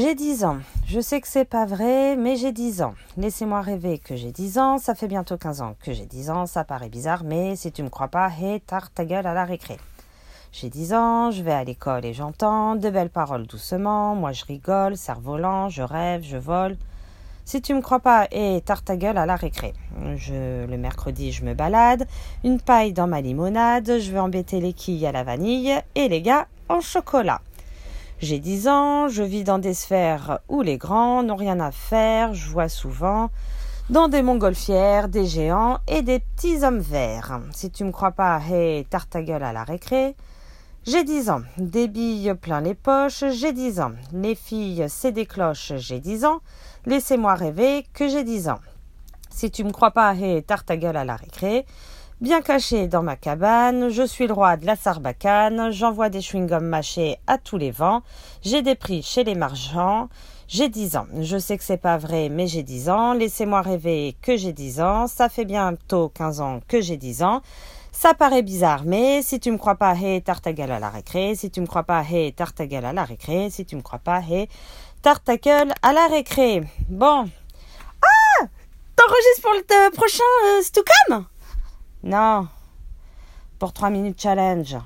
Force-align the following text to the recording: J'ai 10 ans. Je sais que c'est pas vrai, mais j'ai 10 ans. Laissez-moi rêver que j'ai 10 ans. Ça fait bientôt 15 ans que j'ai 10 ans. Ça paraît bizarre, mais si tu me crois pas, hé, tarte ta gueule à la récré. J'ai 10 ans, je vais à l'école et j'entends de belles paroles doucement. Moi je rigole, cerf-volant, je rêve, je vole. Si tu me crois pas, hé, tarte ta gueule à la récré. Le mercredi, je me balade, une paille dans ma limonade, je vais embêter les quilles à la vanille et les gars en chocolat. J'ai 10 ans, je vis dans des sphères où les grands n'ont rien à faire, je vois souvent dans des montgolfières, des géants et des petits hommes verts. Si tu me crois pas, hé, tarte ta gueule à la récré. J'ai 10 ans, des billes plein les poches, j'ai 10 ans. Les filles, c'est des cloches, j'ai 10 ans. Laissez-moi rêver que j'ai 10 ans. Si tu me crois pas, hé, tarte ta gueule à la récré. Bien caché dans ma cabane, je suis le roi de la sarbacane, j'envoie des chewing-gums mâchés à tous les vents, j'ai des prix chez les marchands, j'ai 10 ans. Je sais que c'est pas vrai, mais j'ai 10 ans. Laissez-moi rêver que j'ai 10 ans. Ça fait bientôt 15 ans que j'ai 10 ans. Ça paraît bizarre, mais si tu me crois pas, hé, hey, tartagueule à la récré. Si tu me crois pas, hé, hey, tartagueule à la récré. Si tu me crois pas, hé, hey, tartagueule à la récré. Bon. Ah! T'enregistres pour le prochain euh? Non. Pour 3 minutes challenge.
J'ai 0.00 0.14
10 0.14 0.44
ans. 0.44 0.58
Je 0.86 1.00
sais 1.00 1.20
que 1.20 1.26
c'est 1.26 1.44
pas 1.44 1.66
vrai, 1.66 2.14
mais 2.14 2.36
j'ai 2.36 2.52
10 2.52 2.82
ans. 2.82 2.94
Laissez-moi 3.16 3.60
rêver 3.60 3.98
que 3.98 4.14
j'ai 4.14 4.30
10 4.30 4.58
ans. 4.58 4.78
Ça 4.78 4.94
fait 4.94 5.08
bientôt 5.08 5.36
15 5.36 5.60
ans 5.60 5.74
que 5.82 5.92
j'ai 5.92 6.06
10 6.06 6.30
ans. 6.30 6.46
Ça 6.46 6.62
paraît 6.62 6.88
bizarre, 6.88 7.24
mais 7.24 7.56
si 7.56 7.72
tu 7.72 7.82
me 7.82 7.88
crois 7.88 8.06
pas, 8.06 8.30
hé, 8.40 8.62
tarte 8.64 8.94
ta 8.94 9.04
gueule 9.04 9.26
à 9.26 9.34
la 9.34 9.44
récré. 9.44 9.76
J'ai 10.52 10.70
10 10.70 10.94
ans, 10.94 11.30
je 11.32 11.42
vais 11.42 11.50
à 11.50 11.64
l'école 11.64 12.04
et 12.04 12.14
j'entends 12.14 12.76
de 12.76 12.90
belles 12.90 13.10
paroles 13.10 13.48
doucement. 13.48 14.14
Moi 14.14 14.30
je 14.30 14.44
rigole, 14.44 14.96
cerf-volant, 14.96 15.68
je 15.68 15.82
rêve, 15.82 16.22
je 16.22 16.36
vole. 16.36 16.76
Si 17.44 17.60
tu 17.60 17.74
me 17.74 17.80
crois 17.80 17.98
pas, 17.98 18.28
hé, 18.30 18.62
tarte 18.64 18.84
ta 18.84 18.96
gueule 18.96 19.18
à 19.18 19.26
la 19.26 19.34
récré. 19.34 19.74
Le 20.00 20.76
mercredi, 20.76 21.32
je 21.32 21.44
me 21.44 21.54
balade, 21.54 22.06
une 22.44 22.60
paille 22.60 22.92
dans 22.92 23.08
ma 23.08 23.20
limonade, 23.20 23.98
je 23.98 24.12
vais 24.12 24.20
embêter 24.20 24.60
les 24.60 24.74
quilles 24.74 25.06
à 25.06 25.10
la 25.10 25.24
vanille 25.24 25.74
et 25.96 26.08
les 26.08 26.22
gars 26.22 26.46
en 26.68 26.80
chocolat. 26.80 27.40
J'ai 28.20 28.40
10 28.40 28.66
ans, 28.66 29.08
je 29.08 29.22
vis 29.22 29.44
dans 29.44 29.60
des 29.60 29.74
sphères 29.74 30.40
où 30.48 30.62
les 30.62 30.76
grands 30.76 31.22
n'ont 31.22 31.36
rien 31.36 31.60
à 31.60 31.70
faire, 31.70 32.34
je 32.34 32.50
vois 32.50 32.68
souvent 32.68 33.30
dans 33.90 34.08
des 34.08 34.22
montgolfières, 34.22 35.08
des 35.08 35.24
géants 35.24 35.78
et 35.86 36.02
des 36.02 36.18
petits 36.18 36.64
hommes 36.64 36.80
verts. 36.80 37.40
Si 37.52 37.70
tu 37.70 37.84
me 37.84 37.92
crois 37.92 38.10
pas, 38.10 38.40
hé, 38.50 38.86
tarte 38.90 39.10
ta 39.10 39.22
gueule 39.22 39.44
à 39.44 39.52
la 39.52 39.62
récré. 39.62 40.16
J'ai 40.84 41.04
10 41.04 41.30
ans, 41.30 41.42
des 41.58 41.86
billes 41.86 42.34
plein 42.34 42.60
les 42.60 42.74
poches, 42.74 43.24
j'ai 43.30 43.52
10 43.52 43.80
ans. 43.80 43.92
Les 44.12 44.34
filles, 44.34 44.86
c'est 44.88 45.12
des 45.12 45.24
cloches, 45.24 45.74
j'ai 45.76 46.00
10 46.00 46.24
ans. 46.24 46.40
Laissez-moi 46.86 47.34
rêver 47.34 47.86
que 47.94 48.08
j'ai 48.08 48.24
10 48.24 48.48
ans. 48.48 48.60
Si 49.30 49.50
tu 49.52 49.62
me 49.62 49.70
crois 49.70 49.92
pas, 49.92 50.14
hé, 50.16 50.42
tarte 50.42 50.66
ta 50.66 50.76
gueule 50.76 50.96
à 50.96 51.04
la 51.04 51.14
récré. 51.14 51.66
Bien 52.20 52.42
caché 52.42 52.88
dans 52.88 53.04
ma 53.04 53.14
cabane, 53.14 53.90
je 53.90 54.04
suis 54.04 54.26
le 54.26 54.32
roi 54.32 54.56
de 54.56 54.66
la 54.66 54.74
sarbacane, 54.74 55.70
j'envoie 55.70 56.08
des 56.08 56.18
chewing-gums 56.18 56.64
mâchés 56.64 57.18
à 57.28 57.38
tous 57.38 57.58
les 57.58 57.70
vents, 57.70 58.02
j'ai 58.42 58.60
des 58.60 58.74
prix 58.74 59.02
chez 59.04 59.22
les 59.22 59.36
marchands, 59.36 60.08
j'ai 60.48 60.68
10 60.68 60.96
ans. 60.96 61.06
Je 61.20 61.38
sais 61.38 61.56
que 61.56 61.62
c'est 61.62 61.76
pas 61.76 61.96
vrai, 61.96 62.28
mais 62.28 62.48
j'ai 62.48 62.64
10 62.64 62.88
ans. 62.88 63.12
Laissez-moi 63.12 63.60
rêver 63.60 64.16
que 64.20 64.36
j'ai 64.36 64.52
10 64.52 64.80
ans. 64.80 65.06
Ça 65.06 65.28
fait 65.28 65.44
bientôt 65.44 66.08
15 66.08 66.40
ans 66.40 66.60
que 66.66 66.80
j'ai 66.80 66.96
10 66.96 67.22
ans. 67.22 67.40
Ça 67.92 68.14
paraît 68.14 68.42
bizarre, 68.42 68.82
mais 68.84 69.22
si 69.22 69.38
tu 69.38 69.52
me 69.52 69.58
crois 69.58 69.76
pas, 69.76 69.94
hé, 69.94 70.14
hey, 70.14 70.22
tartagueule 70.22 70.72
à 70.72 70.80
la 70.80 70.90
récré. 70.90 71.36
Si 71.36 71.50
tu 71.50 71.60
me 71.60 71.66
crois 71.66 71.84
pas, 71.84 72.02
hé, 72.02 72.26
hey, 72.26 72.32
tartagueule 72.32 72.84
à 72.84 72.92
la 72.92 73.04
récré. 73.04 73.50
Si 73.50 73.64
tu 73.64 73.76
me 73.76 73.82
crois 73.82 74.00
pas, 74.00 74.20
hé, 74.28 74.40
hey, 74.40 74.48
tartagueule 75.02 75.72
à 75.82 75.92
la 75.92 76.08
récré. 76.08 76.62
Bon. 76.88 77.28
Ah! 78.02 78.46
T'enregistres 78.96 79.42
pour 79.42 79.52
le 79.52 79.90
prochain 79.90 80.24
euh? 81.12 81.22
Non. 82.02 82.48
Pour 83.58 83.72
3 83.72 83.90
minutes 83.90 84.20
challenge. 84.20 84.76